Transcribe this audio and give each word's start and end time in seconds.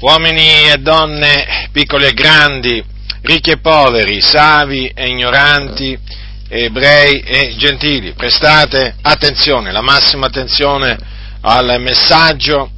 uomini 0.00 0.70
e 0.70 0.76
donne, 0.78 1.68
piccoli 1.72 2.06
e 2.06 2.12
grandi, 2.12 2.84
ricchi 3.22 3.50
e 3.50 3.58
poveri, 3.58 4.20
savi 4.20 4.86
e 4.94 5.08
ignoranti, 5.08 5.98
ebrei 6.48 7.20
e 7.20 7.56
gentili, 7.56 8.12
prestate 8.12 8.96
attenzione, 9.02 9.72
la 9.72 9.82
massima 9.82 10.26
attenzione 10.26 10.96
al 11.40 11.80
messaggio 11.80 12.70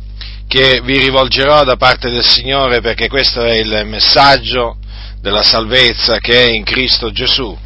che 0.46 0.80
vi 0.82 0.98
rivolgerò 0.98 1.62
da 1.62 1.76
parte 1.76 2.10
del 2.10 2.24
Signore 2.24 2.80
perché 2.80 3.08
questo 3.08 3.42
è 3.42 3.52
il 3.52 3.82
messaggio 3.86 4.78
della 5.20 5.42
salvezza 5.42 6.18
che 6.18 6.42
è 6.42 6.50
in 6.50 6.64
Cristo 6.64 7.12
Gesù. 7.12 7.56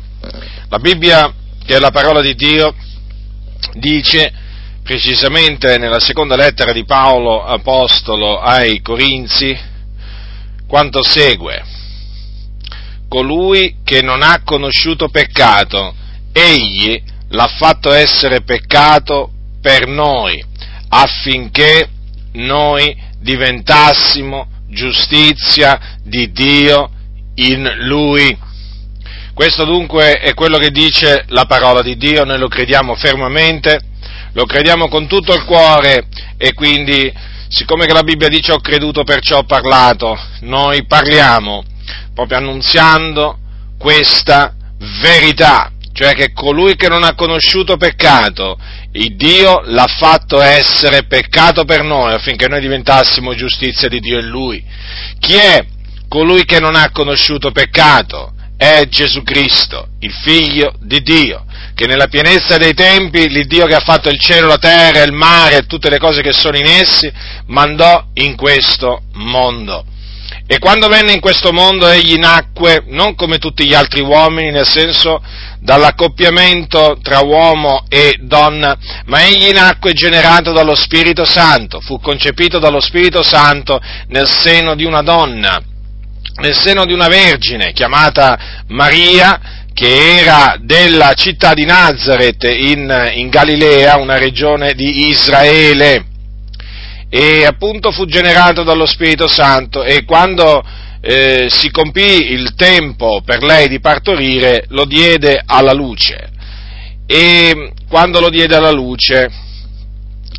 La 0.68 0.78
Bibbia, 0.78 1.32
che 1.64 1.76
è 1.76 1.78
la 1.78 1.90
parola 1.90 2.20
di 2.20 2.34
Dio, 2.34 2.74
dice 3.74 4.32
precisamente 4.84 5.78
nella 5.78 5.98
seconda 5.98 6.36
lettera 6.36 6.70
di 6.70 6.84
Paolo 6.84 7.42
Apostolo 7.42 8.38
ai 8.38 8.82
Corinzi 8.82 9.58
quanto 10.66 11.02
segue. 11.02 11.64
Colui 13.08 13.76
che 13.82 14.02
non 14.02 14.22
ha 14.22 14.42
conosciuto 14.44 15.08
peccato, 15.08 15.94
egli 16.32 17.02
l'ha 17.28 17.46
fatto 17.46 17.92
essere 17.92 18.42
peccato 18.42 19.30
per 19.62 19.86
noi, 19.86 20.44
affinché 20.88 21.88
noi 22.32 22.94
diventassimo 23.18 24.48
giustizia 24.68 25.98
di 26.02 26.30
Dio 26.30 26.90
in 27.36 27.72
Lui. 27.86 28.36
Questo 29.34 29.64
dunque 29.64 30.14
è 30.20 30.32
quello 30.32 30.58
che 30.58 30.70
dice 30.70 31.24
la 31.28 31.44
parola 31.44 31.82
di 31.82 31.96
Dio, 31.96 32.24
noi 32.24 32.38
lo 32.38 32.48
crediamo 32.48 32.94
fermamente 32.94 33.92
lo 34.34 34.46
crediamo 34.46 34.88
con 34.88 35.06
tutto 35.06 35.32
il 35.32 35.44
cuore 35.44 36.06
e 36.36 36.54
quindi, 36.54 37.12
siccome 37.48 37.86
che 37.86 37.92
la 37.92 38.02
Bibbia 38.02 38.28
dice 38.28 38.52
ho 38.52 38.58
creduto 38.58 39.04
perciò 39.04 39.38
ho 39.38 39.44
parlato, 39.44 40.18
noi 40.40 40.84
parliamo 40.86 41.62
proprio 42.12 42.38
annunziando 42.38 43.38
questa 43.78 44.54
verità, 45.00 45.70
cioè 45.92 46.14
che 46.14 46.32
colui 46.32 46.74
che 46.74 46.88
non 46.88 47.04
ha 47.04 47.14
conosciuto 47.14 47.76
peccato, 47.76 48.58
il 48.92 49.14
Dio 49.14 49.62
l'ha 49.66 49.86
fatto 49.86 50.40
essere 50.40 51.04
peccato 51.04 51.64
per 51.64 51.82
noi 51.82 52.12
affinché 52.12 52.48
noi 52.48 52.60
diventassimo 52.60 53.34
giustizia 53.34 53.88
di 53.88 54.00
Dio 54.00 54.18
in 54.18 54.26
Lui. 54.26 54.64
Chi 55.20 55.34
è 55.34 55.64
colui 56.08 56.44
che 56.44 56.58
non 56.58 56.74
ha 56.74 56.90
conosciuto 56.90 57.52
peccato? 57.52 58.33
È 58.56 58.86
Gesù 58.88 59.22
Cristo, 59.22 59.88
il 60.00 60.12
Figlio 60.12 60.74
di 60.80 61.02
Dio 61.02 61.44
che 61.74 61.86
nella 61.86 62.06
pienezza 62.06 62.56
dei 62.56 62.72
tempi 62.72 63.28
l'Iddio 63.28 63.66
che 63.66 63.74
ha 63.74 63.80
fatto 63.80 64.08
il 64.08 64.18
cielo, 64.18 64.46
la 64.46 64.58
terra, 64.58 65.02
il 65.02 65.12
mare 65.12 65.58
e 65.58 65.66
tutte 65.66 65.90
le 65.90 65.98
cose 65.98 66.22
che 66.22 66.32
sono 66.32 66.56
in 66.56 66.66
essi, 66.66 67.12
mandò 67.46 68.06
in 68.14 68.36
questo 68.36 69.02
mondo. 69.14 69.84
E 70.46 70.58
quando 70.58 70.88
venne 70.88 71.12
in 71.12 71.20
questo 71.20 71.52
mondo 71.52 71.88
egli 71.88 72.16
nacque 72.16 72.84
non 72.86 73.14
come 73.14 73.38
tutti 73.38 73.66
gli 73.66 73.74
altri 73.74 74.02
uomini, 74.02 74.50
nel 74.50 74.68
senso 74.68 75.22
dall'accoppiamento 75.58 76.98
tra 77.02 77.20
uomo 77.20 77.86
e 77.88 78.18
donna, 78.20 78.76
ma 79.06 79.24
egli 79.24 79.50
nacque 79.50 79.94
generato 79.94 80.52
dallo 80.52 80.74
Spirito 80.74 81.24
Santo, 81.24 81.80
fu 81.80 81.98
concepito 81.98 82.58
dallo 82.58 82.80
Spirito 82.80 83.22
Santo 83.22 83.80
nel 84.08 84.28
seno 84.28 84.74
di 84.74 84.84
una 84.84 85.02
donna, 85.02 85.60
nel 86.36 86.54
seno 86.54 86.84
di 86.84 86.92
una 86.92 87.08
vergine 87.08 87.72
chiamata 87.72 88.64
Maria, 88.68 89.62
che 89.72 90.18
era 90.18 90.56
della 90.60 91.14
città 91.14 91.54
di 91.54 91.64
Nazareth 91.64 92.44
in, 92.44 93.12
in 93.14 93.28
Galilea, 93.28 93.96
una 93.96 94.18
regione 94.18 94.74
di 94.74 95.08
Israele, 95.08 96.06
e 97.08 97.44
appunto 97.44 97.92
fu 97.92 98.06
generato 98.06 98.62
dallo 98.62 98.86
Spirito 98.86 99.28
Santo 99.28 99.84
e 99.84 100.04
quando 100.04 100.64
eh, 101.00 101.46
si 101.50 101.70
compì 101.70 102.32
il 102.32 102.54
tempo 102.54 103.20
per 103.24 103.42
lei 103.42 103.68
di 103.68 103.78
partorire 103.78 104.64
lo 104.68 104.84
diede 104.84 105.40
alla 105.44 105.72
luce. 105.72 106.30
E 107.06 107.72
quando 107.88 108.18
lo 108.18 108.30
diede 108.30 108.56
alla 108.56 108.72
luce 108.72 109.30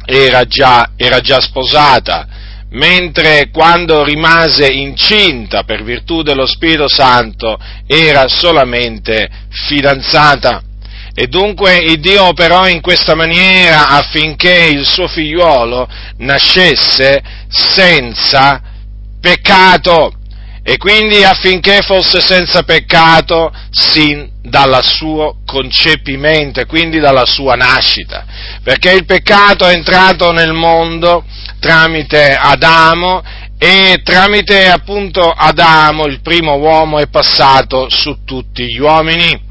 era 0.06 0.44
già, 0.46 0.92
era 0.98 1.20
già 1.20 1.40
sposata 1.40 2.28
mentre 2.72 3.50
quando 3.52 4.04
rimase 4.04 4.68
incinta 4.68 5.64
per 5.64 5.84
virtù 5.84 6.22
dello 6.22 6.46
Spirito 6.46 6.88
Santo 6.88 7.58
era 7.88 8.28
solamente 8.28 9.30
fidanzata. 9.50 10.62
E 11.14 11.28
dunque 11.28 11.78
il 11.78 12.00
Dio 12.02 12.26
operò 12.26 12.68
in 12.68 12.82
questa 12.82 13.16
maniera 13.16 13.88
affinché 13.88 14.70
il 14.74 14.86
suo 14.86 15.08
figliuolo 15.08 15.88
nascesse 16.18 17.24
senza 17.48 18.62
peccato 19.22 20.12
e 20.62 20.78
quindi 20.78 21.24
affinché 21.24 21.84
fosse 21.84 22.20
senza 22.20 22.64
peccato 22.64 23.54
sin 23.70 24.28
dal 24.42 24.84
suo 24.84 25.38
concepimento 25.46 26.66
quindi 26.66 27.00
dalla 27.00 27.26
sua 27.26 27.56
nascita, 27.56 28.26
perché 28.64 28.92
il 28.92 29.06
peccato 29.06 29.68
è 29.68 29.74
entrato 29.74 30.32
nel 30.32 30.54
mondo 30.54 31.24
tramite 31.60 32.34
Adamo 32.34 33.24
e 33.58 34.02
tramite 34.04 34.68
appunto 34.68 35.30
Adamo, 35.30 36.06
il 36.06 36.22
primo 36.22 36.56
uomo, 36.56 37.00
è 37.00 37.08
passato 37.08 37.90
su 37.90 38.24
tutti 38.24 38.66
gli 38.66 38.80
uomini. 38.80 39.44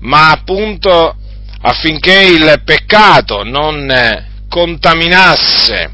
Ma 0.00 0.30
appunto 0.30 1.16
affinché 1.60 2.22
il 2.22 2.62
peccato 2.64 3.42
non 3.42 4.22
contaminasse 4.48 5.90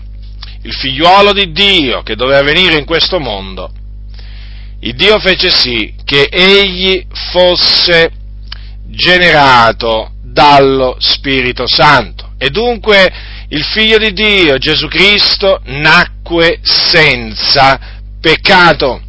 il 0.62 0.74
figliuolo 0.74 1.32
di 1.32 1.52
Dio 1.52 2.02
che 2.02 2.16
doveva 2.16 2.42
venire 2.42 2.76
in 2.76 2.84
questo 2.84 3.18
mondo, 3.20 3.72
il 4.80 4.94
Dio 4.94 5.18
fece 5.18 5.50
sì 5.50 5.94
che 6.04 6.28
egli 6.30 7.06
fosse 7.30 8.10
generato 8.86 10.12
dallo 10.22 10.96
Spirito 10.98 11.66
Santo. 11.66 12.32
E 12.38 12.50
dunque 12.50 13.12
il 13.50 13.64
figlio 13.64 13.98
di 13.98 14.12
Dio, 14.12 14.58
Gesù 14.58 14.86
Cristo, 14.88 15.60
nacque 15.64 16.60
senza 16.62 17.78
peccato 18.20 19.00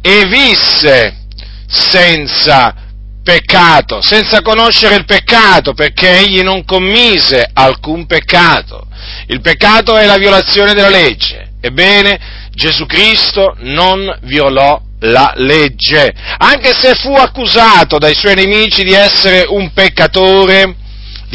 e 0.00 0.26
visse 0.26 1.26
senza 1.68 2.74
peccato, 3.22 4.00
senza 4.02 4.40
conoscere 4.42 4.96
il 4.96 5.04
peccato, 5.04 5.74
perché 5.74 6.18
egli 6.18 6.42
non 6.42 6.64
commise 6.64 7.48
alcun 7.52 8.06
peccato. 8.06 8.86
Il 9.26 9.40
peccato 9.40 9.96
è 9.96 10.06
la 10.06 10.16
violazione 10.16 10.74
della 10.74 10.88
legge. 10.88 11.54
Ebbene, 11.60 12.48
Gesù 12.52 12.86
Cristo 12.86 13.56
non 13.60 14.16
violò 14.22 14.80
la 15.00 15.32
legge, 15.36 16.12
anche 16.38 16.72
se 16.72 16.94
fu 16.94 17.12
accusato 17.14 17.98
dai 17.98 18.14
suoi 18.14 18.34
nemici 18.34 18.82
di 18.82 18.92
essere 18.92 19.44
un 19.48 19.72
peccatore, 19.72 20.76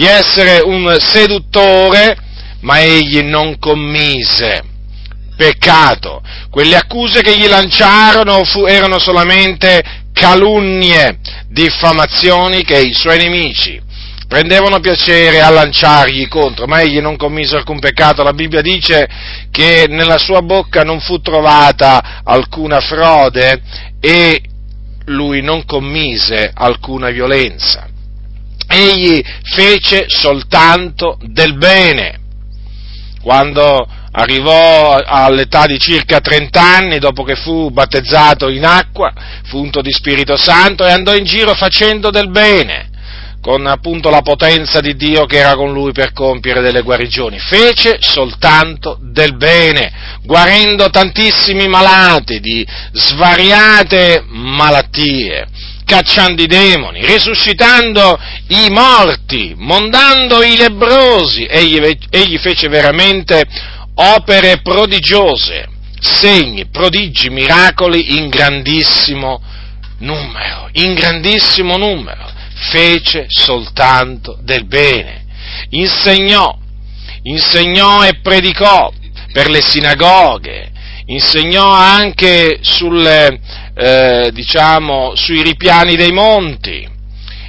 di 0.01 0.07
essere 0.07 0.63
un 0.63 0.97
seduttore, 0.99 2.17
ma 2.61 2.81
egli 2.81 3.21
non 3.21 3.59
commise 3.59 4.63
peccato. 5.35 6.23
Quelle 6.49 6.75
accuse 6.75 7.21
che 7.21 7.37
gli 7.37 7.47
lanciarono 7.47 8.43
fu, 8.43 8.65
erano 8.65 8.97
solamente 8.97 9.83
calunnie, 10.11 11.19
diffamazioni 11.49 12.63
che 12.63 12.79
i 12.79 12.95
suoi 12.95 13.19
nemici 13.19 13.79
prendevano 14.27 14.79
piacere 14.79 15.39
a 15.39 15.51
lanciargli 15.51 16.27
contro, 16.27 16.65
ma 16.65 16.81
egli 16.81 16.99
non 16.99 17.15
commise 17.15 17.57
alcun 17.57 17.77
peccato. 17.77 18.23
La 18.23 18.33
Bibbia 18.33 18.61
dice 18.61 19.07
che 19.51 19.85
nella 19.87 20.17
sua 20.17 20.41
bocca 20.41 20.81
non 20.81 20.99
fu 20.99 21.21
trovata 21.21 22.21
alcuna 22.23 22.79
frode 22.79 23.61
e 23.99 24.41
lui 25.05 25.41
non 25.43 25.63
commise 25.65 26.51
alcuna 26.55 27.11
violenza 27.11 27.89
egli 28.67 29.23
fece 29.43 30.05
soltanto 30.07 31.17
del 31.21 31.57
bene. 31.57 32.19
Quando 33.21 33.87
arrivò 34.11 34.93
all'età 34.93 35.65
di 35.65 35.79
circa 35.79 36.19
30 36.19 36.61
anni, 36.61 36.99
dopo 36.99 37.23
che 37.23 37.35
fu 37.35 37.69
battezzato 37.71 38.49
in 38.49 38.65
acqua, 38.65 39.13
fu 39.45 39.59
unto 39.59 39.81
di 39.81 39.91
Spirito 39.91 40.35
Santo 40.35 40.85
e 40.85 40.91
andò 40.91 41.15
in 41.15 41.23
giro 41.23 41.53
facendo 41.53 42.09
del 42.09 42.29
bene, 42.29 42.89
con 43.41 43.65
appunto 43.65 44.09
la 44.09 44.21
potenza 44.21 44.81
di 44.81 44.95
Dio 44.95 45.25
che 45.25 45.37
era 45.37 45.55
con 45.55 45.71
lui 45.71 45.91
per 45.91 46.13
compiere 46.13 46.61
delle 46.61 46.81
guarigioni. 46.81 47.39
Fece 47.39 47.97
soltanto 47.99 48.97
del 49.01 49.35
bene, 49.37 50.19
guarendo 50.23 50.89
tantissimi 50.89 51.67
malati 51.67 52.39
di 52.39 52.65
svariate 52.91 54.23
malattie 54.27 55.47
cacciando 55.91 56.41
i 56.41 56.47
demoni, 56.47 57.05
risuscitando 57.05 58.17
i 58.47 58.69
morti, 58.69 59.53
mondando 59.57 60.41
i 60.41 60.55
lebrosi. 60.55 61.43
Egli, 61.43 61.97
egli 62.09 62.37
fece 62.37 62.69
veramente 62.69 63.43
opere 63.95 64.61
prodigiose, 64.61 65.67
segni, 65.99 66.67
prodigi, 66.67 67.29
miracoli 67.29 68.17
in 68.17 68.29
grandissimo 68.29 69.41
numero, 69.97 70.69
in 70.73 70.93
grandissimo 70.93 71.75
numero. 71.75 72.25
Fece 72.69 73.25
soltanto 73.27 74.37
del 74.41 74.65
bene. 74.65 75.25
Insegnò, 75.71 76.57
insegnò 77.23 78.05
e 78.05 78.19
predicò 78.21 78.93
per 79.33 79.49
le 79.49 79.61
sinagoghe, 79.61 80.71
insegnò 81.07 81.69
anche 81.69 82.59
sulle, 82.61 83.39
eh, 83.81 84.29
diciamo, 84.31 85.15
sui 85.15 85.41
ripiani 85.41 85.95
dei 85.95 86.11
monti. 86.11 86.87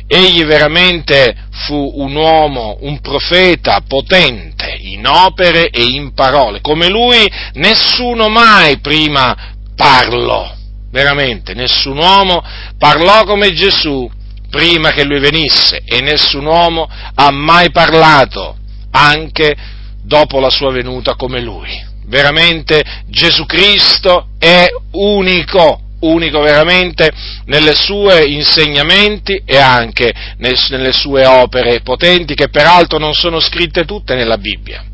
Egli 0.06 0.44
veramente 0.44 1.36
fu 1.66 1.92
un 1.96 2.14
uomo, 2.14 2.78
un 2.80 3.00
profeta 3.00 3.82
potente 3.86 4.74
in 4.80 5.06
opere 5.06 5.68
e 5.68 5.82
in 5.84 6.14
parole. 6.14 6.60
Come 6.62 6.88
lui 6.88 7.30
nessuno 7.54 8.28
mai 8.28 8.78
prima 8.78 9.36
parlò, 9.76 10.50
veramente, 10.90 11.54
nessun 11.54 11.98
uomo 11.98 12.42
parlò 12.78 13.24
come 13.24 13.52
Gesù 13.52 14.10
prima 14.50 14.90
che 14.90 15.04
lui 15.04 15.18
venisse 15.18 15.82
e 15.84 16.00
nessun 16.00 16.44
uomo 16.44 16.88
ha 17.14 17.30
mai 17.30 17.70
parlato 17.70 18.56
anche 18.90 19.54
dopo 20.02 20.40
la 20.40 20.50
sua 20.50 20.72
venuta 20.72 21.14
come 21.14 21.40
lui. 21.40 21.90
Veramente 22.06 22.82
Gesù 23.06 23.46
Cristo 23.46 24.28
è 24.38 24.66
unico, 24.92 25.80
unico 26.02 26.40
veramente 26.40 27.10
nelle 27.46 27.74
sue 27.74 28.24
insegnamenti 28.24 29.42
e 29.44 29.56
anche 29.58 30.12
nelle 30.38 30.92
sue 30.92 31.26
opere 31.26 31.80
potenti 31.80 32.34
che 32.34 32.48
peraltro 32.48 32.98
non 32.98 33.14
sono 33.14 33.40
scritte 33.40 33.84
tutte 33.84 34.14
nella 34.14 34.38
Bibbia, 34.38 34.84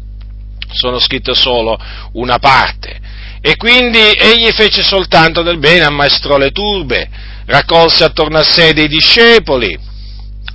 sono 0.73 0.99
scritte 0.99 1.35
solo 1.35 1.79
una 2.13 2.39
parte. 2.39 3.07
E 3.41 3.57
quindi 3.57 3.99
egli 3.99 4.51
fece 4.53 4.83
soltanto 4.83 5.43
del 5.43 5.59
bene, 5.59 5.85
ammaestrò 5.85 6.37
le 6.37 6.51
turbe, 6.51 7.09
raccolse 7.47 8.05
attorno 8.05 8.39
a 8.39 8.43
sé 8.43 8.73
dei 8.73 8.89
discepoli, 8.89 9.79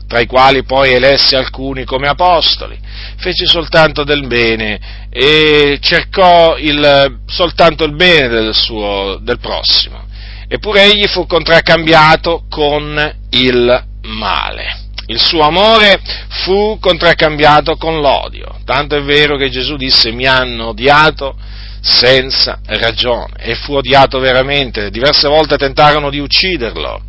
tra 0.08 0.20
i 0.20 0.28
quali 0.28 0.64
poi 0.64 0.92
elesse 0.92 1.36
alcuni 1.36 1.86
come 1.86 2.08
apostoli, 2.08 2.78
fece 3.18 3.46
soltanto 3.48 4.04
del 4.04 4.28
bene 4.28 5.08
e 5.10 5.80
cercò 5.82 6.58
il, 6.58 7.22
soltanto 7.26 7.86
il 7.86 7.96
bene 7.96 8.28
del, 8.28 8.54
suo, 8.54 9.18
del 9.22 9.40
prossimo. 9.40 10.12
Eppure 10.54 10.84
egli 10.84 11.08
fu 11.08 11.26
contraccambiato 11.26 12.46
con 12.48 13.16
il 13.32 13.86
male. 14.04 14.82
Il 15.08 15.20
suo 15.20 15.42
amore 15.42 16.00
fu 16.44 16.78
contraccambiato 16.80 17.76
con 17.76 18.00
l'odio. 18.00 18.60
Tanto 18.64 18.96
è 18.96 19.02
vero 19.02 19.36
che 19.36 19.50
Gesù 19.50 19.78
disse 19.78 20.12
mi 20.12 20.28
hanno 20.28 20.68
odiato 20.68 21.36
senza 21.82 22.60
ragione 22.68 23.34
e 23.40 23.56
fu 23.56 23.74
odiato 23.74 24.20
veramente. 24.20 24.92
Diverse 24.92 25.28
volte 25.28 25.58
tentarono 25.58 26.12
di 26.12 26.20
ucciderlo, 26.20 27.02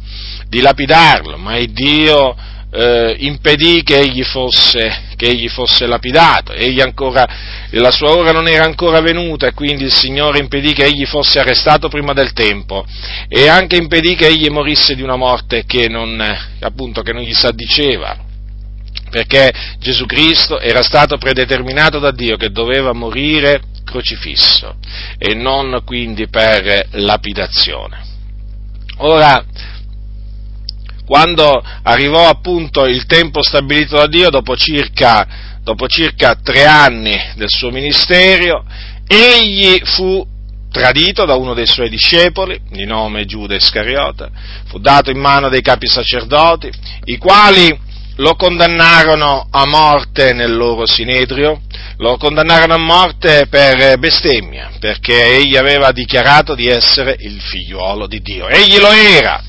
di 0.48 0.62
lapidarlo, 0.62 1.36
ma 1.36 1.58
Dio 1.66 2.34
eh, 2.74 3.14
impedì 3.20 3.84
che 3.84 3.98
egli, 4.00 4.24
fosse, 4.24 5.04
che 5.14 5.26
egli 5.26 5.48
fosse 5.48 5.86
lapidato, 5.86 6.52
egli 6.52 6.80
ancora, 6.80 7.24
la 7.70 7.92
sua 7.92 8.10
ora 8.10 8.32
non 8.32 8.48
era 8.48 8.64
ancora 8.64 9.00
venuta 9.00 9.46
e 9.46 9.54
quindi 9.54 9.84
il 9.84 9.92
Signore 9.92 10.40
impedì 10.40 10.72
che 10.72 10.84
egli 10.84 11.06
fosse 11.06 11.38
arrestato 11.38 11.88
prima 11.88 12.12
del 12.12 12.32
tempo. 12.32 12.84
E 13.28 13.48
anche 13.48 13.76
impedì 13.76 14.16
che 14.16 14.26
egli 14.26 14.48
morisse 14.48 14.96
di 14.96 15.02
una 15.02 15.16
morte 15.16 15.64
che 15.66 15.88
non, 15.88 16.20
appunto, 16.60 17.02
che 17.02 17.12
non 17.12 17.22
gli 17.22 17.34
s'addiceva 17.34 18.22
perché 19.10 19.52
Gesù 19.78 20.06
Cristo 20.06 20.58
era 20.58 20.82
stato 20.82 21.18
predeterminato 21.18 22.00
da 22.00 22.10
Dio 22.10 22.36
che 22.36 22.50
doveva 22.50 22.92
morire 22.92 23.62
crocifisso 23.84 24.74
e 25.16 25.34
non 25.34 25.82
quindi 25.84 26.26
per 26.26 26.88
lapidazione. 26.90 28.02
Ora, 28.98 29.44
quando 31.06 31.62
arrivò 31.82 32.28
appunto 32.28 32.86
il 32.86 33.06
tempo 33.06 33.42
stabilito 33.42 33.96
da 33.96 34.06
Dio, 34.06 34.30
dopo 34.30 34.56
circa, 34.56 35.26
dopo 35.62 35.86
circa 35.86 36.38
tre 36.42 36.64
anni 36.64 37.18
del 37.36 37.50
suo 37.50 37.70
ministero, 37.70 38.64
egli 39.06 39.80
fu 39.84 40.26
tradito 40.70 41.24
da 41.24 41.34
uno 41.34 41.54
dei 41.54 41.66
suoi 41.66 41.88
discepoli, 41.88 42.60
di 42.70 42.84
nome 42.84 43.26
Giuda 43.26 43.54
Iscariota, 43.54 44.28
fu 44.66 44.78
dato 44.78 45.10
in 45.10 45.18
mano 45.18 45.48
dei 45.48 45.62
capi 45.62 45.86
sacerdoti, 45.86 46.70
i 47.04 47.16
quali 47.16 47.78
lo 48.16 48.34
condannarono 48.34 49.46
a 49.50 49.66
morte 49.66 50.32
nel 50.32 50.54
loro 50.54 50.86
sinedrio, 50.86 51.62
lo 51.98 52.16
condannarono 52.16 52.74
a 52.74 52.78
morte 52.78 53.46
per 53.48 53.98
bestemmia, 53.98 54.70
perché 54.78 55.36
egli 55.36 55.56
aveva 55.56 55.92
dichiarato 55.92 56.54
di 56.54 56.66
essere 56.66 57.16
il 57.20 57.40
figliuolo 57.40 58.06
di 58.06 58.20
Dio. 58.20 58.48
Egli 58.48 58.78
lo 58.78 58.90
era, 58.90 59.42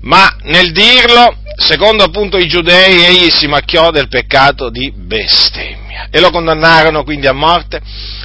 ma 0.00 0.36
nel 0.42 0.72
dirlo, 0.72 1.36
secondo 1.56 2.04
appunto 2.04 2.36
i 2.36 2.46
giudei, 2.46 3.04
egli 3.04 3.30
si 3.30 3.46
macchiò 3.46 3.90
del 3.90 4.08
peccato 4.08 4.70
di 4.70 4.92
bestemmia 4.94 6.08
e 6.10 6.20
lo 6.20 6.30
condannarono 6.30 7.02
quindi 7.04 7.26
a 7.26 7.32
morte 7.32 7.80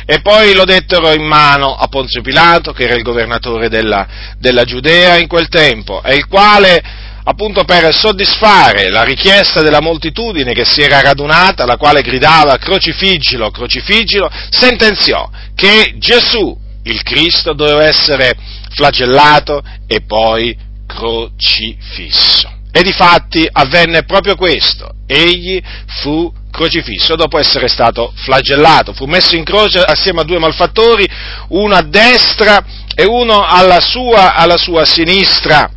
e 0.06 0.22
poi 0.22 0.54
lo 0.54 0.66
dettero 0.66 1.14
in 1.14 1.24
mano 1.24 1.76
a 1.76 1.88
Ponzio 1.88 2.22
Pilato, 2.22 2.74
che 2.74 2.84
era 2.84 2.96
il 2.96 3.04
governatore 3.04 3.70
della, 3.70 4.08
della 4.38 4.66
Giudea 4.66 5.18
in 5.18 5.28
quel 5.28 5.48
tempo, 5.48 6.04
e 6.04 6.16
il 6.16 6.28
quale 6.28 6.82
appunto 7.24 7.64
per 7.64 7.94
soddisfare 7.94 8.90
la 8.90 9.04
richiesta 9.04 9.62
della 9.62 9.80
moltitudine 9.80 10.54
che 10.54 10.66
si 10.66 10.82
era 10.82 11.02
radunata, 11.02 11.66
la 11.66 11.78
quale 11.78 12.02
gridava 12.02 12.58
crocifiggilo, 12.58 13.52
crocifiggilo, 13.52 14.30
sentenziò 14.50 15.30
che 15.56 15.94
Gesù, 15.98 16.58
il 16.84 17.04
Cristo, 17.04 17.54
doveva 17.54 17.86
essere 17.86 18.36
flagellato 18.74 19.62
e 19.88 20.02
poi 20.02 20.58
crocifisso. 20.96 22.60
E 22.72 22.84
difatti 22.84 23.48
avvenne 23.52 24.04
proprio 24.04 24.36
questo. 24.36 24.94
Egli 25.06 25.62
fu 26.02 26.32
crocifisso 26.50 27.16
dopo 27.16 27.38
essere 27.38 27.68
stato 27.68 28.14
flagellato, 28.16 28.94
fu 28.94 29.06
messo 29.06 29.36
in 29.36 29.44
croce 29.44 29.80
assieme 29.80 30.22
a 30.22 30.24
due 30.24 30.40
malfattori, 30.40 31.08
uno 31.50 31.76
a 31.76 31.82
destra 31.82 32.64
e 32.94 33.06
uno 33.06 33.44
alla 33.46 33.80
sua, 33.80 34.36
alla 34.36 34.58
sua 34.58 34.86
sinistra. 34.86 35.70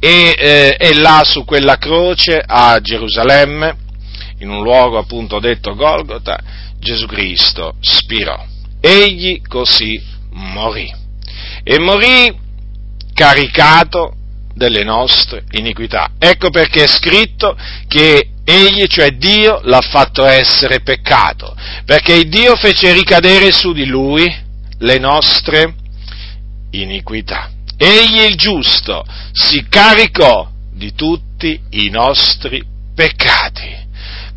E, 0.00 0.34
eh, 0.38 0.76
e 0.78 0.94
là 0.94 1.22
su 1.24 1.44
quella 1.44 1.76
croce 1.76 2.40
a 2.44 2.80
Gerusalemme, 2.80 3.76
in 4.38 4.50
un 4.50 4.62
luogo 4.62 4.98
appunto 4.98 5.40
detto 5.40 5.74
Golgota, 5.74 6.38
Gesù 6.78 7.06
Cristo 7.06 7.74
spirò. 7.80 8.44
Egli 8.80 9.42
così 9.42 10.00
morì. 10.30 10.92
E 11.64 11.78
morì 11.80 12.46
caricato 13.18 14.14
delle 14.54 14.84
nostre 14.84 15.42
iniquità. 15.50 16.12
Ecco 16.20 16.50
perché 16.50 16.84
è 16.84 16.86
scritto 16.86 17.56
che 17.88 18.30
egli, 18.44 18.86
cioè 18.86 19.10
Dio, 19.10 19.60
l'ha 19.64 19.80
fatto 19.80 20.24
essere 20.24 20.80
peccato, 20.82 21.52
perché 21.84 22.24
Dio 22.26 22.54
fece 22.54 22.92
ricadere 22.92 23.50
su 23.50 23.72
di 23.72 23.86
lui 23.86 24.32
le 24.78 24.98
nostre 25.00 25.74
iniquità. 26.70 27.50
Egli 27.76 28.20
il 28.20 28.36
giusto 28.36 29.04
si 29.32 29.66
caricò 29.68 30.48
di 30.72 30.94
tutti 30.94 31.60
i 31.70 31.88
nostri 31.88 32.64
peccati. 32.94 33.86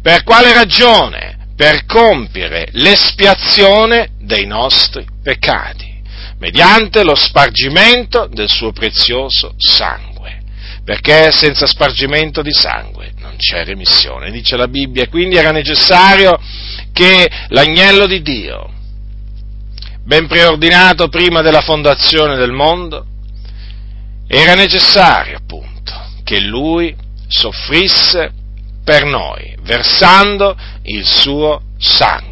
Per 0.01 0.23
quale 0.23 0.53
ragione? 0.53 1.37
Per 1.55 1.85
compiere 1.85 2.69
l'espiazione 2.71 4.13
dei 4.17 4.47
nostri 4.47 5.05
peccati 5.21 5.90
mediante 6.41 7.03
lo 7.03 7.13
spargimento 7.13 8.25
del 8.25 8.49
suo 8.49 8.71
prezioso 8.71 9.53
sangue, 9.57 10.41
perché 10.83 11.31
senza 11.31 11.67
spargimento 11.67 12.41
di 12.41 12.51
sangue 12.51 13.11
non 13.19 13.35
c'è 13.37 13.63
remissione, 13.63 14.31
dice 14.31 14.57
la 14.57 14.67
Bibbia, 14.67 15.07
quindi 15.07 15.35
era 15.35 15.51
necessario 15.51 16.39
che 16.91 17.29
l'agnello 17.49 18.07
di 18.07 18.23
Dio, 18.23 18.73
ben 20.03 20.25
preordinato 20.25 21.09
prima 21.09 21.43
della 21.43 21.61
fondazione 21.61 22.35
del 22.35 22.51
mondo, 22.51 23.05
era 24.27 24.55
necessario 24.55 25.37
appunto 25.37 25.93
che 26.23 26.39
lui 26.39 26.95
soffrisse 27.27 28.31
per 28.83 29.05
noi, 29.05 29.55
versando 29.61 30.57
il 30.81 31.05
suo 31.05 31.61
sangue 31.77 32.30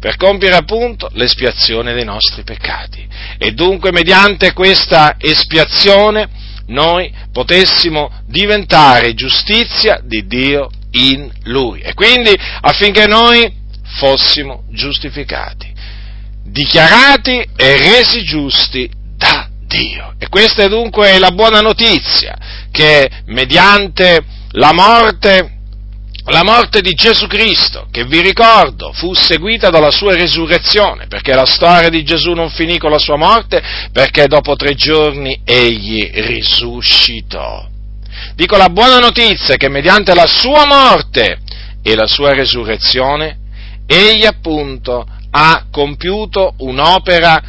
per 0.00 0.16
compiere 0.16 0.56
appunto 0.56 1.10
l'espiazione 1.12 1.92
dei 1.92 2.04
nostri 2.04 2.42
peccati. 2.42 3.06
E 3.38 3.52
dunque 3.52 3.92
mediante 3.92 4.54
questa 4.54 5.16
espiazione 5.18 6.28
noi 6.68 7.12
potessimo 7.30 8.10
diventare 8.26 9.14
giustizia 9.14 10.00
di 10.02 10.26
Dio 10.26 10.70
in 10.92 11.30
Lui. 11.44 11.80
E 11.80 11.94
quindi 11.94 12.34
affinché 12.60 13.06
noi 13.06 13.52
fossimo 13.98 14.64
giustificati, 14.70 15.70
dichiarati 16.44 17.46
e 17.54 17.76
resi 17.76 18.22
giusti 18.22 18.90
da 19.16 19.48
Dio. 19.66 20.14
E 20.18 20.28
questa 20.28 20.62
è 20.62 20.68
dunque 20.68 21.18
la 21.18 21.30
buona 21.32 21.60
notizia, 21.60 22.36
che 22.70 23.10
mediante 23.26 24.24
la 24.52 24.72
morte 24.72 25.58
la 26.26 26.42
morte 26.44 26.80
di 26.80 26.92
Gesù 26.92 27.26
Cristo, 27.26 27.88
che 27.90 28.04
vi 28.04 28.20
ricordo 28.20 28.92
fu 28.92 29.14
seguita 29.14 29.70
dalla 29.70 29.90
sua 29.90 30.14
resurrezione, 30.14 31.06
perché 31.06 31.34
la 31.34 31.46
storia 31.46 31.88
di 31.88 32.04
Gesù 32.04 32.32
non 32.32 32.50
finì 32.50 32.78
con 32.78 32.90
la 32.90 32.98
sua 32.98 33.16
morte, 33.16 33.62
perché 33.92 34.26
dopo 34.26 34.54
tre 34.54 34.74
giorni 34.74 35.40
egli 35.44 36.10
risuscitò. 36.12 37.66
Dico 38.34 38.56
la 38.56 38.68
buona 38.68 38.98
notizia 38.98 39.56
che 39.56 39.68
mediante 39.68 40.14
la 40.14 40.26
sua 40.26 40.66
morte 40.66 41.38
e 41.82 41.94
la 41.94 42.06
sua 42.06 42.32
resurrezione, 42.32 43.38
egli 43.86 44.26
appunto 44.26 45.06
ha 45.30 45.66
compiuto 45.70 46.54
un'opera 46.58 47.42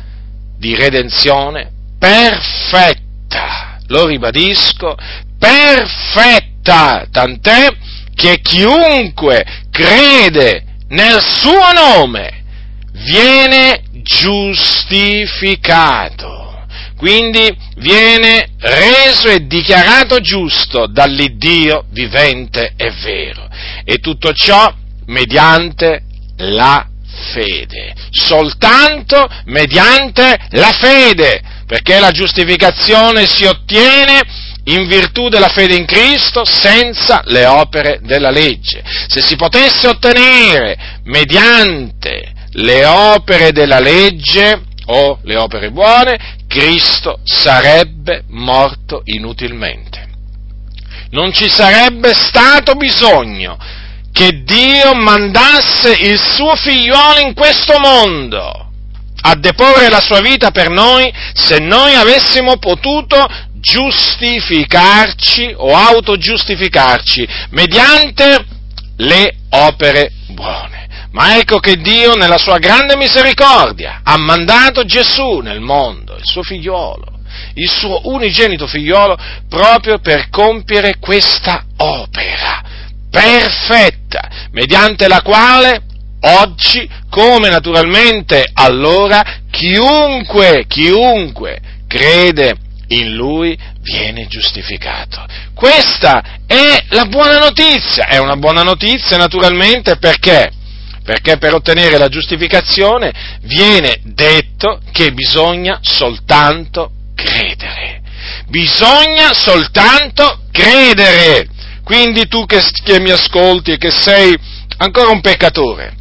di 0.58 0.76
redenzione 0.76 1.72
perfetta, 2.00 3.80
lo 3.88 4.06
ribadisco, 4.06 4.96
perfetta, 5.38 7.06
tant'è 7.12 7.68
che 8.16 8.40
chiunque 8.42 9.46
crede 9.72 10.64
nel 10.90 11.22
suo 11.22 11.72
nome 11.74 12.44
viene 12.94 13.82
giustificato. 14.04 16.40
Quindi 16.98 17.50
viene 17.78 18.50
reso 18.60 19.30
e 19.30 19.48
dichiarato 19.48 20.20
giusto 20.20 20.86
dall'Iddio 20.86 21.86
vivente 21.90 22.74
e 22.78 22.92
vero. 22.92 23.50
E 23.84 23.98
tutto 23.98 24.32
ciò 24.34 24.72
mediante 25.08 26.04
la 26.38 26.88
fede. 27.34 27.96
Soltanto 28.12 29.28
mediante 29.46 30.38
la 30.52 30.72
fede. 30.72 31.42
Perché 31.66 32.00
la 32.00 32.12
giustificazione 32.12 33.26
si 33.26 33.46
ottiene 33.46 34.22
in 34.66 34.88
virtù 34.88 35.30
della 35.30 35.50
fede 35.50 35.76
in 35.76 35.86
Cristo 35.86 36.46
senza 36.46 37.22
le 37.26 37.46
opere 37.46 38.00
della 38.04 38.30
legge. 38.30 38.84
Se 39.08 39.22
si 39.22 39.36
potesse 39.36 39.88
ottenere 39.88 41.00
mediante 41.06 42.34
le 42.54 42.86
opere 42.86 43.52
della 43.52 43.80
legge 43.80 44.62
o 44.86 45.20
le 45.24 45.38
opere 45.38 45.72
buone, 45.72 46.38
Cristo 46.48 47.20
sarebbe 47.24 48.24
morto 48.28 49.02
inutilmente. 49.06 50.10
Non 51.12 51.34
ci 51.34 51.50
sarebbe 51.50 52.14
stato 52.14 52.74
bisogno 52.74 53.58
che 54.12 54.44
Dio 54.44 54.94
mandasse 54.94 55.94
il 55.94 56.20
suo 56.20 56.56
figliuolo 56.56 57.20
in 57.20 57.34
questo 57.34 57.80
mondo 57.80 58.68
a 59.24 59.36
deporre 59.36 59.90
la 59.90 60.00
sua 60.00 60.20
vita 60.20 60.52
per 60.52 60.70
noi 60.70 61.12
se 61.34 61.60
noi 61.60 61.94
avessimo 61.94 62.58
potuto 62.58 63.28
giustificarci 63.62 65.54
o 65.56 65.74
autogiustificarci 65.74 67.28
mediante 67.52 68.46
le 68.98 69.36
opere 69.50 70.12
buone. 70.30 71.08
Ma 71.12 71.38
ecco 71.38 71.60
che 71.60 71.78
Dio, 71.78 72.16
nella 72.16 72.38
sua 72.38 72.58
grande 72.58 72.96
misericordia, 72.96 74.02
ha 74.04 74.18
mandato 74.18 74.84
Gesù 74.84 75.40
nel 75.40 75.60
mondo, 75.60 76.16
il 76.16 76.26
suo 76.26 76.42
figliolo, 76.42 77.20
il 77.56 77.70
suo 77.70 78.02
unigenito 78.06 78.66
figliolo, 78.66 79.18
proprio 79.48 80.00
per 80.00 80.30
compiere 80.30 80.96
questa 81.00 81.66
opera 81.78 82.64
perfetta, 83.12 84.48
mediante 84.52 85.08
la 85.10 85.22
quale 85.22 85.84
oggi, 86.22 86.90
come 87.10 87.50
naturalmente 87.50 88.50
allora, 88.54 89.22
chiunque, 89.50 90.66
chiunque 90.68 91.60
crede 91.88 92.56
in 92.96 93.16
lui 93.16 93.58
viene 93.82 94.28
giustificato. 94.28 95.26
Questa 95.54 96.24
è 96.46 96.86
la 96.90 97.06
buona 97.06 97.38
notizia, 97.40 98.08
è 98.08 98.18
una 98.18 98.36
buona 98.36 98.64
notizia 98.64 99.18
naturalmente 99.18 99.98
perché? 99.98 100.52
Perché 101.04 101.38
per 101.38 101.54
ottenere 101.54 101.98
la 101.98 102.10
giustificazione 102.10 103.12
viene 103.42 104.00
detto 104.04 104.82
che 104.92 105.12
bisogna 105.14 105.80
soltanto 105.82 106.92
credere. 107.16 108.02
Bisogna 108.48 109.34
soltanto 109.34 110.44
credere. 110.52 111.48
Quindi 111.84 112.28
tu 112.28 112.46
che, 112.46 112.62
che 112.84 113.00
mi 113.00 113.10
ascolti 113.10 113.72
e 113.72 113.78
che 113.78 113.92
sei 113.92 114.38
ancora 114.78 115.10
un 115.10 115.22
peccatore, 115.22 115.96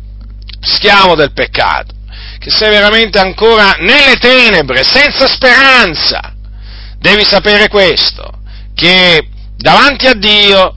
schiavo 0.61 1.15
del 1.15 1.33
peccato, 1.33 1.95
che 2.39 2.51
sei 2.51 2.71
veramente 2.71 3.19
ancora 3.19 3.77
nelle 3.79 4.17
tenebre, 4.19 4.85
senza 4.85 5.27
speranza, 5.27 6.35
devi 7.01 7.25
sapere 7.25 7.69
questo, 7.69 8.31
che 8.75 9.27
davanti 9.57 10.07
a 10.07 10.15
Dio 10.15 10.75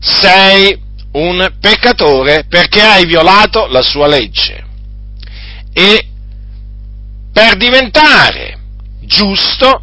sei 0.00 0.80
un 1.12 1.52
peccatore 1.60 2.46
perché 2.48 2.80
hai 2.80 3.04
violato 3.04 3.66
la 3.66 3.82
sua 3.82 4.06
legge. 4.06 4.64
E 5.74 6.06
per 7.32 7.56
diventare 7.56 8.58
giusto 9.00 9.82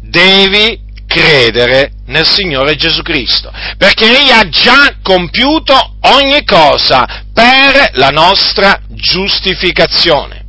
devi 0.00 0.84
credere 1.06 1.92
nel 2.06 2.26
Signore 2.26 2.74
Gesù 2.74 3.02
Cristo, 3.02 3.52
perché 3.76 4.04
Egli 4.04 4.30
ha 4.30 4.48
già 4.48 4.96
compiuto 5.02 5.96
ogni 6.00 6.44
cosa 6.44 7.24
per 7.32 7.90
la 7.94 8.10
nostra 8.10 8.80
giustificazione. 8.88 10.44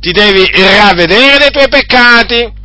Ti 0.00 0.10
devi 0.12 0.50
ravvedere 0.52 1.38
dei 1.38 1.50
tuoi 1.50 1.68
peccati 1.68 2.58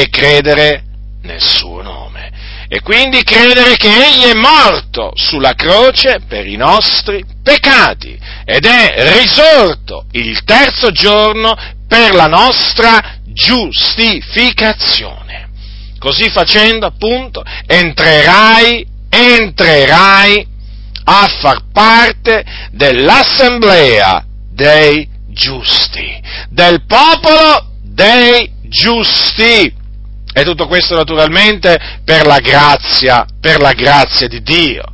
e 0.00 0.08
credere 0.10 0.84
nel 1.22 1.42
suo 1.42 1.82
nome. 1.82 2.30
E 2.68 2.80
quindi 2.82 3.24
credere 3.24 3.76
che 3.76 3.88
Egli 3.88 4.26
è 4.26 4.34
morto 4.34 5.10
sulla 5.14 5.54
croce 5.54 6.20
per 6.28 6.46
i 6.46 6.54
nostri 6.56 7.24
peccati 7.42 8.16
ed 8.44 8.64
è 8.64 9.16
risorto 9.16 10.04
il 10.12 10.44
terzo 10.44 10.92
giorno 10.92 11.56
per 11.88 12.14
la 12.14 12.26
nostra 12.26 13.16
giustificazione. 13.24 15.48
Così 15.98 16.28
facendo, 16.28 16.86
appunto, 16.86 17.42
entrerai, 17.66 18.86
entrerai 19.08 20.46
a 21.04 21.26
far 21.40 21.62
parte 21.72 22.44
dell'assemblea 22.70 24.24
dei 24.52 25.08
giusti, 25.28 26.22
del 26.50 26.84
popolo 26.86 27.70
dei 27.82 28.52
giusti. 28.68 29.74
E 30.38 30.44
tutto 30.44 30.68
questo 30.68 30.94
naturalmente 30.94 31.76
per 32.04 32.24
la 32.24 32.38
grazia, 32.38 33.26
per 33.40 33.60
la 33.60 33.72
grazia 33.72 34.28
di 34.28 34.40
Dio. 34.40 34.84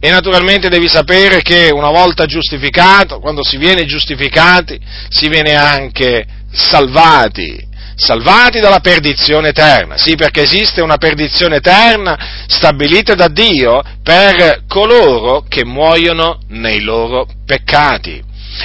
E 0.00 0.10
naturalmente 0.10 0.70
devi 0.70 0.88
sapere 0.88 1.42
che 1.42 1.68
una 1.70 1.90
volta 1.90 2.24
giustificato, 2.24 3.18
quando 3.18 3.44
si 3.44 3.58
viene 3.58 3.84
giustificati, 3.84 4.80
si 5.10 5.28
viene 5.28 5.54
anche 5.54 6.24
salvati, 6.50 7.62
salvati 7.96 8.60
dalla 8.60 8.80
perdizione 8.80 9.48
eterna. 9.48 9.98
Sì, 9.98 10.14
perché 10.14 10.44
esiste 10.44 10.80
una 10.80 10.96
perdizione 10.96 11.56
eterna 11.56 12.46
stabilita 12.46 13.14
da 13.14 13.28
Dio 13.28 13.82
per 14.02 14.62
coloro 14.66 15.44
che 15.46 15.66
muoiono 15.66 16.38
nei 16.48 16.80
loro 16.80 17.28
peccati. 17.44 18.24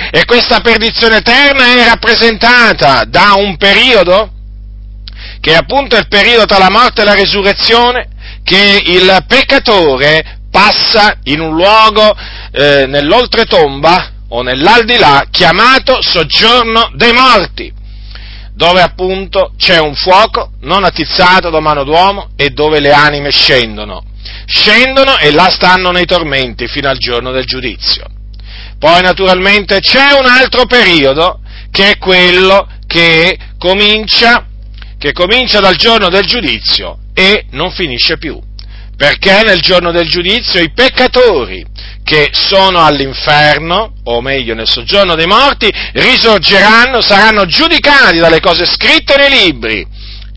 E 0.10 0.24
questa 0.24 0.62
perdizione 0.62 1.18
eterna 1.18 1.65
è 1.65 1.86
rappresentata 1.86 3.03
da 3.03 3.34
un 3.34 3.58
periodo 3.58 4.33
che 5.44 5.52
è 5.52 5.56
appunto 5.56 5.98
il 5.98 6.08
periodo 6.08 6.46
tra 6.46 6.58
la 6.58 6.70
morte 6.70 7.02
e 7.02 7.04
la 7.04 7.16
risurrezione, 7.16 8.08
che 8.46 8.82
il 8.86 9.26
peccatore 9.28 10.40
passa 10.50 11.18
in 11.24 11.42
un 11.42 11.54
luogo 11.54 12.16
eh, 12.54 12.86
nell'oltretomba 12.88 14.12
o 14.30 14.42
nell'aldilà 14.42 15.26
chiamato 15.30 15.98
soggiorno 16.02 16.92
dei 16.96 17.12
morti, 17.12 17.70
dove 18.54 18.82
appunto 18.82 19.52
c'è 19.58 19.80
un 19.80 19.96
fuoco 19.96 20.54
non 20.62 20.86
attizzato 20.86 21.50
da 21.50 21.60
mano 21.60 21.84
d'uomo 21.84 22.30
e 22.38 22.52
dove 22.52 22.80
le 22.80 22.94
anime 22.94 23.30
scendono. 23.30 24.02
Scendono 24.46 25.18
e 25.18 25.34
là 25.34 25.50
stanno 25.50 25.92
nei 25.92 26.06
tormenti 26.06 26.70
fino 26.70 26.88
al 26.88 26.98
giorno 26.98 27.32
del 27.32 27.44
giudizio. 27.44 28.06
Poi 28.80 29.02
naturalmente 29.02 29.82
c'è 29.82 30.14
un 30.18 30.26
altro 30.26 30.66
periodo 30.68 31.42
che 31.70 31.90
è 31.90 31.98
quello 31.98 32.66
che 32.88 33.38
comincia 33.58 34.48
che 35.04 35.12
comincia 35.12 35.60
dal 35.60 35.76
giorno 35.76 36.08
del 36.08 36.24
giudizio 36.26 37.00
e 37.14 37.48
non 37.50 37.72
finisce 37.72 38.18
più. 38.18 38.40
Perché 38.96 39.44
nel 39.44 39.60
giorno 39.60 39.92
del 39.92 40.08
giudizio 40.08 40.62
i 40.62 40.72
peccatori 40.72 41.66
che 42.06 42.30
sono 42.32 42.86
all'inferno, 42.86 43.96
o 44.06 44.22
meglio 44.22 44.56
nel 44.56 44.70
soggiorno 44.70 45.16
dei 45.16 45.26
morti, 45.26 45.70
risorgeranno, 45.92 47.02
saranno 47.02 47.46
giudicati 47.46 48.20
dalle 48.20 48.40
cose 48.40 48.66
scritte 48.66 49.18
nei 49.18 49.52
libri 49.52 49.86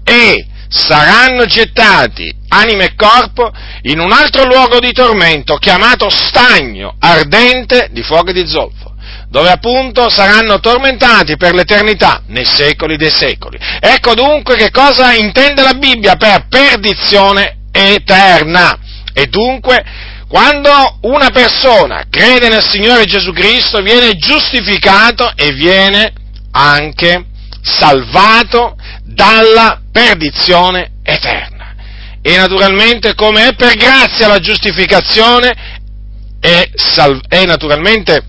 e 0.03 0.45
saranno 0.69 1.45
gettati, 1.45 2.29
anima 2.49 2.83
e 2.83 2.97
corpo, 2.97 3.53
in 3.83 4.01
un 4.01 4.11
altro 4.11 4.47
luogo 4.47 4.81
di 4.81 4.91
tormento 4.91 5.59
chiamato 5.59 6.11
stagno 6.11 6.97
ardente 6.99 7.91
di 7.93 8.03
fuoco 8.03 8.31
e 8.31 8.33
di 8.33 8.49
zolfo 8.49 8.96
dove 9.28 9.50
appunto 9.50 10.09
saranno 10.09 10.61
tormentati 10.61 11.37
per 11.37 11.54
l'eternità, 11.54 12.23
nei 12.28 12.45
secoli 12.45 12.97
dei 12.97 13.11
secoli. 13.11 13.59
Ecco 13.80 14.14
dunque 14.14 14.56
che 14.56 14.71
cosa 14.71 15.12
intende 15.12 15.62
la 15.62 15.75
Bibbia 15.75 16.16
per 16.16 16.47
perdizione 16.49 17.59
eterna. 17.73 18.78
E 19.12 19.26
dunque, 19.26 19.85
quando 20.28 20.99
una 21.02 21.30
persona 21.30 22.04
crede 22.09 22.49
nel 22.49 22.64
Signore 22.64 23.04
Gesù 23.04 23.33
Cristo, 23.33 23.80
viene 23.83 24.16
giustificato 24.16 25.33
e 25.35 25.52
viene 25.52 26.12
anche 26.52 27.26
salvato 27.62 28.76
dalla 29.02 29.80
perdizione 29.90 30.92
eterna. 31.02 31.75
E 32.23 32.37
naturalmente, 32.37 33.14
come 33.14 33.49
è 33.49 33.54
per 33.54 33.76
grazia 33.76 34.28
la 34.28 34.38
giustificazione, 34.38 35.54
è, 36.40 36.71
sal- 36.75 37.21
è 37.28 37.45
naturalmente 37.45 38.23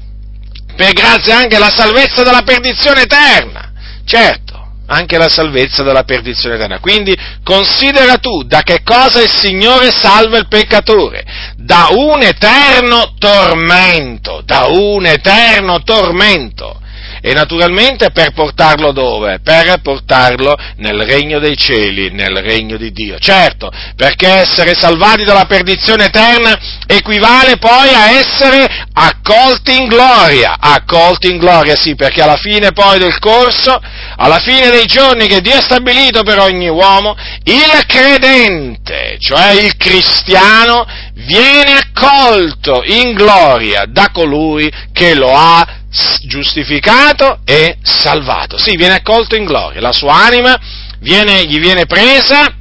per 0.77 0.93
grazia 0.93 1.37
anche 1.37 1.57
la 1.57 1.71
salvezza 1.73 2.23
dalla 2.23 2.43
perdizione 2.43 3.01
eterna. 3.01 3.71
Certo, 4.05 4.73
anche 4.85 5.17
la 5.17 5.27
salvezza 5.27 5.81
dalla 5.83 6.03
perdizione 6.03 6.55
eterna. 6.55 6.79
Quindi 6.79 7.17
considera 7.43 8.17
tu 8.17 8.43
da 8.43 8.61
che 8.61 8.83
cosa 8.83 9.21
il 9.21 9.29
Signore 9.29 9.91
salva 9.91 10.37
il 10.37 10.47
peccatore? 10.47 11.25
Da 11.57 11.87
un 11.91 12.21
eterno 12.21 13.15
tormento, 13.17 14.41
da 14.45 14.67
un 14.67 15.05
eterno 15.07 15.81
tormento 15.81 16.79
e 17.21 17.33
naturalmente 17.33 18.11
per 18.11 18.31
portarlo 18.31 18.91
dove? 18.91 19.39
Per 19.43 19.79
portarlo 19.81 20.55
nel 20.77 21.01
regno 21.03 21.39
dei 21.39 21.57
cieli, 21.57 22.11
nel 22.11 22.37
regno 22.37 22.77
di 22.77 22.91
Dio. 22.91 23.17
Certo, 23.19 23.71
perché 23.95 24.27
essere 24.27 24.75
salvati 24.75 25.23
dalla 25.23 25.45
perdizione 25.45 26.05
eterna 26.05 26.57
equivale 26.85 27.57
poi 27.57 27.89
a 27.93 28.11
essere 28.11 28.85
accolti 28.93 29.75
in 29.75 29.87
gloria, 29.87 30.57
accolti 30.59 31.29
in 31.29 31.37
gloria, 31.37 31.75
sì, 31.75 31.95
perché 31.95 32.21
alla 32.21 32.37
fine 32.37 32.71
poi 32.71 32.99
del 32.99 33.19
corso, 33.19 33.79
alla 34.15 34.39
fine 34.39 34.69
dei 34.69 34.85
giorni 34.85 35.27
che 35.27 35.41
Dio 35.41 35.57
ha 35.57 35.61
stabilito 35.61 36.23
per 36.23 36.39
ogni 36.39 36.69
uomo, 36.69 37.15
il 37.43 37.85
credente, 37.85 39.17
cioè 39.19 39.51
il 39.51 39.75
cristiano, 39.77 40.85
viene 41.13 41.73
accolto 41.73 42.83
in 42.85 43.13
gloria 43.13 43.85
da 43.87 44.09
colui 44.11 44.71
che 44.91 45.13
lo 45.13 45.33
ha 45.33 45.76
giustificato 46.23 47.39
e 47.45 47.77
salvato. 47.81 48.57
Sì, 48.57 48.75
viene 48.75 48.95
accolto 48.95 49.35
in 49.35 49.45
gloria, 49.45 49.81
la 49.81 49.93
sua 49.93 50.13
anima 50.25 50.59
viene, 50.99 51.45
gli 51.45 51.59
viene 51.59 51.85
presa 51.85 52.55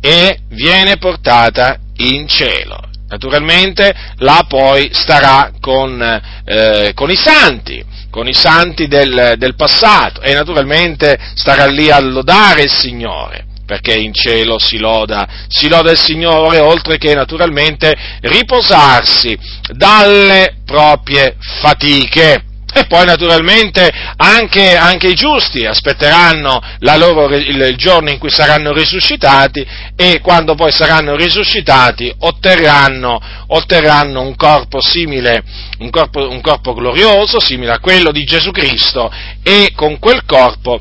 e 0.00 0.40
viene 0.48 0.96
portata 0.96 1.78
in 1.96 2.26
cielo. 2.26 2.78
Naturalmente 3.08 3.92
là 4.18 4.44
poi 4.48 4.90
starà 4.92 5.50
con, 5.60 6.00
eh, 6.44 6.92
con 6.94 7.10
i 7.10 7.16
santi, 7.16 7.84
con 8.08 8.28
i 8.28 8.34
santi 8.34 8.86
del, 8.86 9.34
del 9.36 9.56
passato 9.56 10.20
e 10.20 10.32
naturalmente 10.32 11.18
starà 11.34 11.66
lì 11.66 11.90
a 11.90 11.98
lodare 11.98 12.62
il 12.62 12.72
Signore 12.72 13.46
perché 13.70 13.94
in 13.94 14.12
cielo 14.12 14.58
si 14.58 14.78
loda, 14.78 15.28
si 15.46 15.68
loda 15.68 15.92
il 15.92 15.96
Signore, 15.96 16.58
oltre 16.58 16.98
che 16.98 17.14
naturalmente 17.14 17.94
riposarsi 18.20 19.38
dalle 19.72 20.56
proprie 20.66 21.36
fatiche. 21.38 22.46
E 22.72 22.86
poi 22.86 23.04
naturalmente 23.04 23.90
anche, 24.16 24.76
anche 24.76 25.08
i 25.08 25.14
giusti 25.14 25.66
aspetteranno 25.66 26.60
loro, 26.78 27.34
il, 27.34 27.74
giorno 27.76 28.10
in 28.10 28.18
cui 28.18 28.30
saranno 28.30 28.72
risuscitati 28.72 29.66
e 29.96 30.20
quando 30.20 30.54
poi 30.54 30.70
saranno 30.70 31.16
risuscitati 31.16 32.14
otterranno, 32.18 33.20
otterranno 33.48 34.20
un 34.20 34.36
corpo 34.36 34.80
simile, 34.80 35.42
un 35.78 35.90
corpo, 35.90 36.28
un 36.28 36.40
corpo 36.40 36.74
glorioso, 36.74 37.40
simile 37.40 37.72
a 37.72 37.80
quello 37.80 38.12
di 38.12 38.24
Gesù 38.24 38.50
Cristo 38.50 39.10
e 39.42 39.72
con 39.74 39.98
quel 39.98 40.24
corpo 40.24 40.80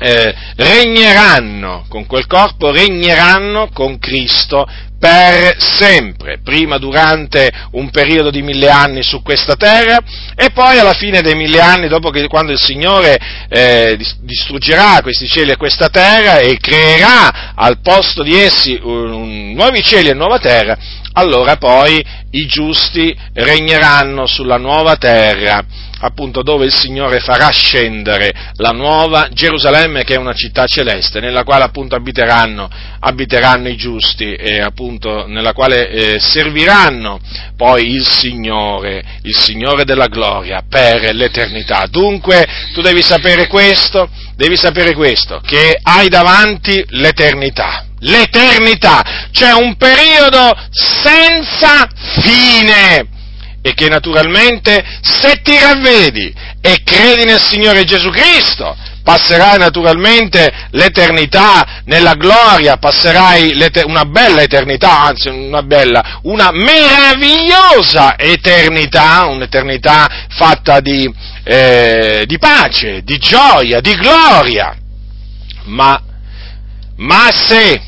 eh, 0.00 0.34
regneranno, 0.56 1.86
con 1.88 2.06
quel 2.06 2.26
corpo 2.26 2.70
regneranno 2.70 3.68
con 3.72 3.98
Cristo 3.98 4.66
per 5.04 5.56
sempre, 5.58 6.38
prima 6.42 6.78
durante 6.78 7.52
un 7.72 7.90
periodo 7.90 8.30
di 8.30 8.40
mille 8.40 8.70
anni 8.70 9.02
su 9.02 9.20
questa 9.20 9.54
terra 9.54 9.98
e 10.34 10.48
poi 10.54 10.78
alla 10.78 10.94
fine 10.94 11.20
dei 11.20 11.34
mille 11.34 11.60
anni, 11.60 11.88
dopo 11.88 12.08
che 12.08 12.26
quando 12.26 12.52
il 12.52 12.58
Signore 12.58 13.18
eh, 13.50 13.98
distruggerà 14.20 15.00
questi 15.02 15.26
cieli 15.26 15.50
e 15.50 15.56
questa 15.58 15.90
terra 15.90 16.38
e 16.38 16.56
creerà 16.56 17.43
al 17.56 17.80
posto 17.80 18.22
di 18.22 18.34
essi 18.34 18.78
nuovi 18.82 19.82
cieli 19.82 20.08
e 20.08 20.14
nuova 20.14 20.38
terra, 20.38 20.76
allora 21.12 21.56
poi 21.56 22.04
i 22.30 22.46
giusti 22.46 23.16
regneranno 23.32 24.26
sulla 24.26 24.58
nuova 24.58 24.96
terra 24.96 25.64
appunto 26.00 26.42
dove 26.42 26.66
il 26.66 26.74
Signore 26.74 27.20
farà 27.20 27.48
scendere 27.48 28.32
la 28.56 28.70
nuova 28.70 29.28
Gerusalemme 29.32 30.04
che 30.04 30.14
è 30.14 30.18
una 30.18 30.34
città 30.34 30.66
celeste 30.66 31.20
nella 31.20 31.44
quale 31.44 31.64
appunto 31.64 31.94
abiteranno, 31.94 32.68
abiteranno 33.00 33.68
i 33.68 33.76
giusti 33.76 34.34
e 34.34 34.60
appunto 34.60 35.26
nella 35.26 35.52
quale 35.52 35.88
eh, 35.88 36.20
serviranno 36.20 37.20
poi 37.56 37.90
il 37.90 38.06
Signore, 38.06 39.02
il 39.22 39.36
Signore 39.36 39.84
della 39.84 40.08
gloria 40.08 40.62
per 40.68 41.14
l'eternità. 41.14 41.86
Dunque 41.88 42.46
tu 42.74 42.82
devi 42.82 43.00
sapere 43.00 43.46
questo, 43.46 44.08
devi 44.36 44.56
sapere 44.56 44.94
questo, 44.94 45.40
che 45.40 45.78
hai 45.82 46.08
davanti 46.08 46.84
l'eternità. 46.88 47.86
L'eternità, 48.00 49.28
cioè 49.30 49.52
un 49.52 49.76
periodo 49.76 50.54
senza 50.70 51.88
fine 52.20 53.08
e 53.62 53.72
che 53.72 53.88
naturalmente 53.88 54.84
se 55.00 55.40
ti 55.42 55.58
ravvedi 55.58 56.34
e 56.60 56.82
credi 56.84 57.24
nel 57.24 57.40
Signore 57.40 57.84
Gesù 57.84 58.10
Cristo, 58.10 58.76
passerai 59.04 59.58
naturalmente 59.58 60.50
l'eternità 60.70 61.82
nella 61.84 62.14
gloria, 62.14 62.78
passerai 62.78 63.54
una 63.84 64.06
bella 64.06 64.40
eternità, 64.42 65.02
anzi 65.02 65.28
una 65.28 65.62
bella, 65.62 66.20
una 66.22 66.50
meravigliosa 66.50 68.16
eternità, 68.16 69.26
un'eternità 69.26 70.26
fatta 70.30 70.80
di, 70.80 71.08
eh, 71.44 72.24
di 72.26 72.38
pace, 72.38 73.02
di 73.04 73.18
gioia, 73.18 73.80
di 73.80 73.94
gloria. 73.94 74.74
Ma, 75.64 76.00
ma 76.96 77.30
se, 77.30 77.80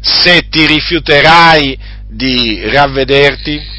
se 0.00 0.48
ti 0.48 0.66
rifiuterai 0.66 1.78
di 2.08 2.68
ravvederti, 2.68 3.75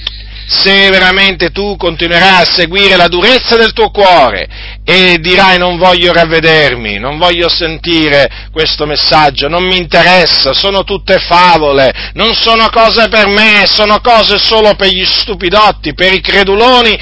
se 0.49 0.89
veramente 0.89 1.49
tu 1.49 1.75
continuerai 1.75 2.43
a 2.43 2.45
seguire 2.45 2.95
la 2.95 3.09
durezza 3.09 3.57
del 3.57 3.73
tuo 3.73 3.89
cuore 3.89 4.47
e 4.85 5.17
dirai 5.19 5.57
non 5.57 5.77
voglio 5.77 6.13
ravvedermi, 6.13 6.99
non 6.99 7.17
voglio 7.17 7.49
sentire 7.49 8.47
questo 8.53 8.85
messaggio, 8.85 9.49
non 9.49 9.65
mi 9.65 9.75
interessa, 9.75 10.53
sono 10.53 10.85
tutte 10.85 11.19
favole, 11.19 12.11
non 12.13 12.33
sono 12.33 12.69
cose 12.69 13.09
per 13.09 13.27
me, 13.27 13.65
sono 13.65 13.99
cose 13.99 14.37
solo 14.39 14.73
per 14.75 14.87
gli 14.87 15.03
stupidotti, 15.03 15.93
per 15.93 16.13
i 16.13 16.21
creduloni, 16.21 16.97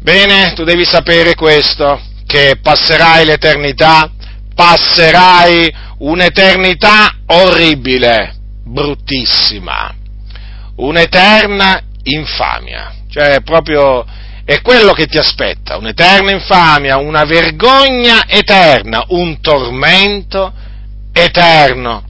bene, 0.00 0.52
tu 0.54 0.64
devi 0.64 0.84
sapere 0.84 1.36
questo, 1.36 2.00
che 2.26 2.58
passerai 2.60 3.24
l'eternità, 3.24 4.10
passerai 4.56 5.72
un'eternità 5.98 7.14
orribile, 7.26 8.34
bruttissima, 8.64 9.94
un'eterna 10.74 11.82
infamia, 12.14 12.94
cioè 13.10 13.40
proprio 13.42 14.04
è 14.44 14.62
quello 14.62 14.92
che 14.92 15.06
ti 15.06 15.18
aspetta, 15.18 15.76
un'eterna 15.76 16.30
infamia, 16.30 16.96
una 16.96 17.24
vergogna 17.24 18.26
eterna, 18.26 19.04
un 19.08 19.40
tormento 19.42 20.52
eterno. 21.12 22.04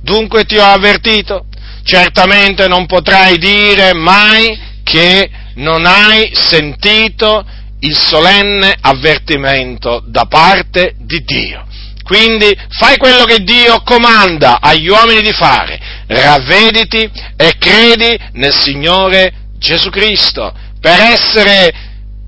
Dunque 0.00 0.44
ti 0.44 0.56
ho 0.56 0.64
avvertito, 0.64 1.46
certamente 1.84 2.66
non 2.66 2.86
potrai 2.86 3.36
dire 3.36 3.92
mai 3.92 4.58
che 4.82 5.30
non 5.56 5.84
hai 5.84 6.30
sentito 6.34 7.44
il 7.80 7.96
solenne 7.96 8.74
avvertimento 8.80 10.02
da 10.06 10.24
parte 10.24 10.94
di 10.98 11.22
Dio. 11.24 11.66
Quindi 12.04 12.56
fai 12.70 12.96
quello 12.96 13.24
che 13.24 13.40
Dio 13.40 13.82
comanda 13.82 14.60
agli 14.60 14.88
uomini 14.88 15.20
di 15.20 15.32
fare, 15.32 15.78
ravvediti 16.06 17.10
e 17.36 17.54
credi 17.58 18.18
nel 18.32 18.52
Signore 18.52 19.32
Gesù 19.62 19.90
Cristo, 19.90 20.52
per 20.80 21.00
essere 21.00 21.72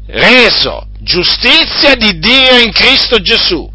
reso 0.07 0.87
giustizia 1.01 1.97
di 1.97 2.19
Dio 2.19 2.59
in 2.59 2.71
Cristo 2.71 3.21
Gesù 3.21 3.71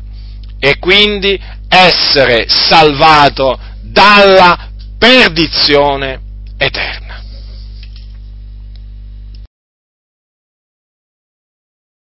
e 0.59 0.79
quindi 0.79 1.39
essere 1.67 2.47
salvato 2.47 3.59
dalla 3.81 4.69
perdizione 4.97 6.21
eterna. 6.57 7.08